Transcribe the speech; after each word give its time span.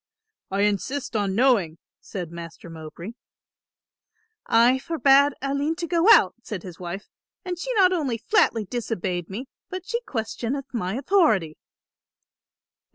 "I 0.49 0.61
insist 0.61 1.15
on 1.15 1.35
knowing," 1.35 1.77
said 1.99 2.31
Master 2.31 2.71
Mowbray. 2.71 3.11
"I 4.47 4.79
forbade 4.79 5.33
Aline 5.43 5.75
to 5.75 5.85
go 5.85 6.09
out," 6.09 6.33
said 6.41 6.63
his 6.63 6.79
wife, 6.79 7.07
"and 7.45 7.59
she 7.59 7.71
not 7.75 7.93
only 7.93 8.17
flatly 8.17 8.65
disobeyed 8.65 9.29
me, 9.29 9.45
but 9.69 9.85
she 9.87 10.01
questioneth 10.01 10.73
my 10.73 10.95
authority." 10.95 11.55